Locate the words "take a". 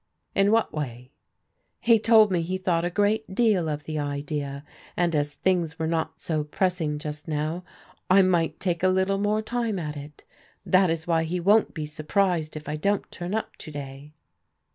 8.59-8.87